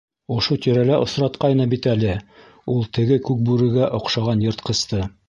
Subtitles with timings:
[0.35, 2.15] Ошо тирәлә осратҡайны бит әле
[2.77, 5.05] ул теге Күкбүрегә оҡшаған йыртҡысты.